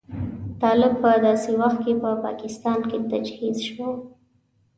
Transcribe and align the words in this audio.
طالب 0.61 0.93
په 1.01 1.09
داسې 1.25 1.51
وخت 1.61 1.79
کې 1.85 1.93
په 2.03 2.09
پاکستان 2.25 2.79
کې 2.89 2.97
تجهیز 3.11 3.57
شو. 3.69 3.89